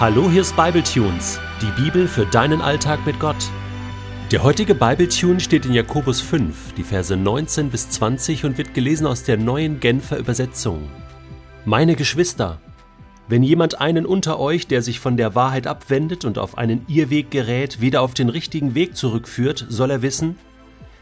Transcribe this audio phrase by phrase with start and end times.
[0.00, 3.50] Hallo, hier ist Bibletunes, die Bibel für deinen Alltag mit Gott.
[4.32, 9.06] Der heutige Bibletune steht in Jakobus 5, die Verse 19 bis 20 und wird gelesen
[9.06, 10.88] aus der neuen Genfer Übersetzung.
[11.66, 12.62] Meine Geschwister,
[13.28, 17.30] wenn jemand einen unter euch, der sich von der Wahrheit abwendet und auf einen Irrweg
[17.30, 20.36] gerät, wieder auf den richtigen Weg zurückführt, soll er wissen,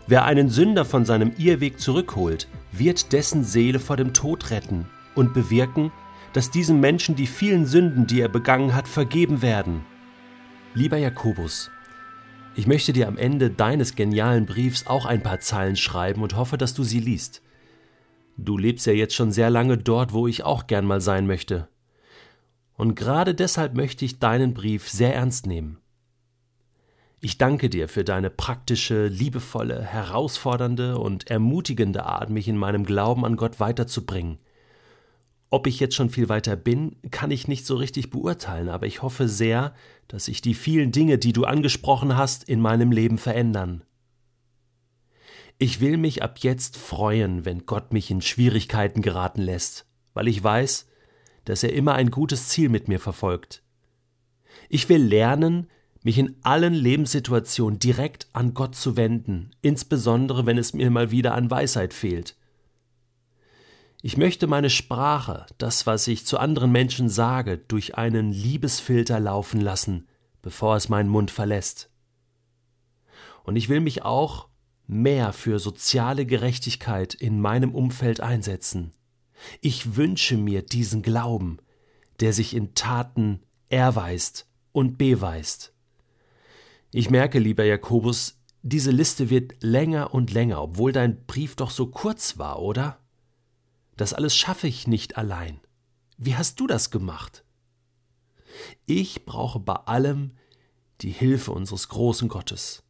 [0.08, 5.34] wer einen Sünder von seinem Irrweg zurückholt, wird dessen Seele vor dem Tod retten und
[5.34, 5.92] bewirken,
[6.32, 9.84] dass diesem Menschen die vielen Sünden, die er begangen hat, vergeben werden.
[10.74, 11.70] Lieber Jakobus,
[12.54, 16.58] ich möchte dir am Ende deines genialen Briefs auch ein paar Zeilen schreiben und hoffe,
[16.58, 17.42] dass du sie liest.
[18.36, 21.68] Du lebst ja jetzt schon sehr lange dort, wo ich auch gern mal sein möchte.
[22.74, 25.78] Und gerade deshalb möchte ich deinen Brief sehr ernst nehmen.
[27.20, 33.24] Ich danke dir für deine praktische, liebevolle, herausfordernde und ermutigende Art, mich in meinem Glauben
[33.24, 34.38] an Gott weiterzubringen.
[35.50, 39.02] Ob ich jetzt schon viel weiter bin, kann ich nicht so richtig beurteilen, aber ich
[39.02, 39.74] hoffe sehr,
[40.06, 43.82] dass sich die vielen Dinge, die du angesprochen hast, in meinem Leben verändern.
[45.58, 50.42] Ich will mich ab jetzt freuen, wenn Gott mich in Schwierigkeiten geraten lässt, weil ich
[50.42, 50.86] weiß,
[51.46, 53.62] dass er immer ein gutes Ziel mit mir verfolgt.
[54.68, 55.66] Ich will lernen,
[56.02, 61.34] mich in allen Lebenssituationen direkt an Gott zu wenden, insbesondere wenn es mir mal wieder
[61.34, 62.36] an Weisheit fehlt.
[64.00, 69.60] Ich möchte meine Sprache, das, was ich zu anderen Menschen sage, durch einen Liebesfilter laufen
[69.60, 70.06] lassen,
[70.40, 71.90] bevor es meinen Mund verlässt.
[73.42, 74.48] Und ich will mich auch
[74.86, 78.92] mehr für soziale Gerechtigkeit in meinem Umfeld einsetzen.
[79.60, 81.58] Ich wünsche mir diesen Glauben,
[82.20, 85.72] der sich in Taten erweist und beweist.
[86.92, 91.88] Ich merke, lieber Jakobus, diese Liste wird länger und länger, obwohl dein Brief doch so
[91.88, 93.00] kurz war, oder?
[93.98, 95.60] Das alles schaffe ich nicht allein.
[96.16, 97.44] Wie hast du das gemacht?
[98.86, 100.36] Ich brauche bei allem
[101.00, 102.84] die Hilfe unseres großen Gottes.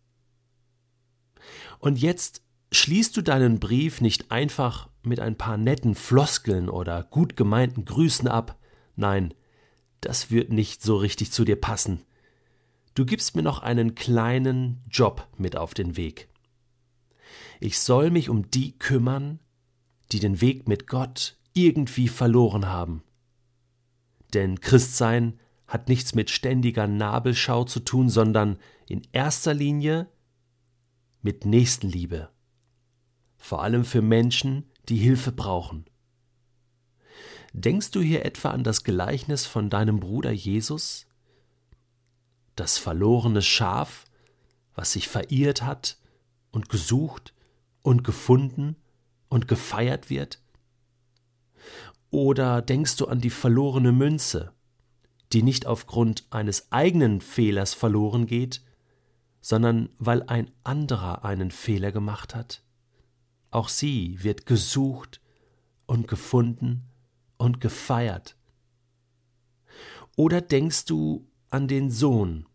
[1.79, 2.43] Und jetzt
[2.73, 8.29] schließt du deinen Brief nicht einfach mit ein paar netten Floskeln oder gut gemeinten Grüßen
[8.29, 8.59] ab.
[8.95, 9.33] Nein,
[10.03, 12.03] das wird nicht so richtig zu dir passen.
[12.95, 16.29] Du gibst mir noch einen kleinen Job mit auf den Weg.
[17.61, 19.41] Ich soll mich um die kümmern,
[20.13, 23.03] die den Weg mit Gott irgendwie verloren haben.
[24.35, 30.09] Denn Christsein hat nichts mit ständiger Nabelschau zu tun, sondern in erster Linie
[31.21, 32.31] mit Nächstenliebe.
[33.37, 35.85] Vor allem für Menschen, die Hilfe brauchen.
[37.53, 41.07] Denkst du hier etwa an das Gleichnis von deinem Bruder Jesus?
[42.57, 44.05] Das verlorene Schaf,
[44.75, 45.99] was sich verirrt hat
[46.51, 47.35] und gesucht
[47.83, 48.77] und gefunden
[49.29, 50.41] und gefeiert wird?
[52.11, 54.53] Oder denkst du an die verlorene Münze,
[55.33, 58.63] die nicht aufgrund eines eigenen Fehlers verloren geht,
[59.41, 62.63] sondern weil ein anderer einen Fehler gemacht hat?
[63.51, 65.21] Auch sie wird gesucht
[65.87, 66.85] und gefunden
[67.37, 68.37] und gefeiert.
[70.17, 72.47] Oder denkst du an den Sohn,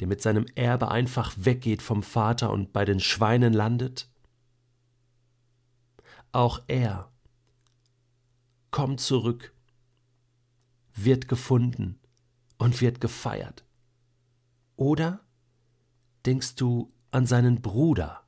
[0.00, 4.08] der mit seinem Erbe einfach weggeht vom Vater und bei den Schweinen landet?
[6.34, 7.12] Auch er
[8.72, 9.54] kommt zurück,
[10.92, 12.00] wird gefunden
[12.58, 13.64] und wird gefeiert.
[14.74, 15.20] Oder
[16.26, 18.24] denkst du an seinen Bruder,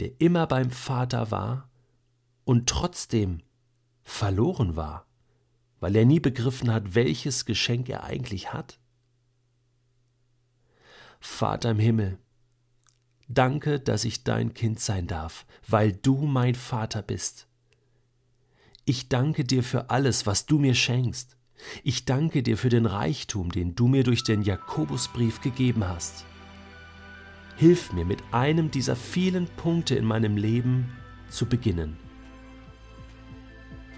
[0.00, 1.68] der immer beim Vater war
[2.46, 3.42] und trotzdem
[4.02, 5.06] verloren war,
[5.80, 8.80] weil er nie begriffen hat, welches Geschenk er eigentlich hat?
[11.20, 12.18] Vater im Himmel,
[13.28, 17.46] Danke, dass ich dein Kind sein darf, weil du mein Vater bist.
[18.86, 21.36] Ich danke dir für alles, was du mir schenkst.
[21.84, 26.24] Ich danke dir für den Reichtum, den du mir durch den Jakobusbrief gegeben hast.
[27.56, 30.90] Hilf mir mit einem dieser vielen Punkte in meinem Leben
[31.28, 31.98] zu beginnen.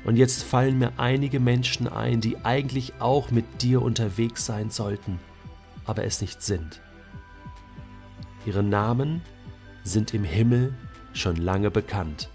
[0.03, 5.21] Und jetzt fallen mir einige Menschen ein, die eigentlich auch mit dir unterwegs sein sollten,
[5.85, 6.81] aber es nicht sind.
[8.47, 9.23] Ihre Namen
[9.85, 10.75] sind im Himmel
[11.13, 12.31] schon lange bekannt.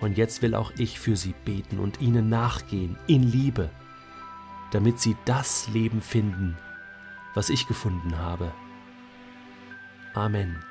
[0.00, 3.70] Und jetzt will auch ich für sie beten und ihnen nachgehen in Liebe,
[4.70, 6.56] damit sie das Leben finden,
[7.34, 8.52] was ich gefunden habe.
[10.14, 10.62] Amen.